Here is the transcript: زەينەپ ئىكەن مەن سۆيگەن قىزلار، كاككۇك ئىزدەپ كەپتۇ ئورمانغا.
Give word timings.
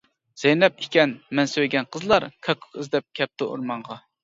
زەينەپ 0.43 0.79
ئىكەن 0.85 1.13
مەن 1.41 1.51
سۆيگەن 1.51 1.87
قىزلار، 1.97 2.27
كاككۇك 2.49 2.83
ئىزدەپ 2.83 3.09
كەپتۇ 3.23 3.53
ئورمانغا. 3.53 4.03